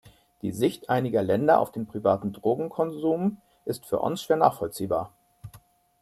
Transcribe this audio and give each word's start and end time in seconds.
Die 0.41 0.51
Sicht 0.51 0.89
einiger 0.89 1.21
Länder 1.21 1.59
auf 1.59 1.71
den 1.71 1.85
privaten 1.85 2.33
Drogenkonsum 2.33 3.37
ist 3.65 3.85
für 3.85 3.99
uns 3.99 4.23
schwer 4.23 4.37
nachvollziehbar. 4.37 5.13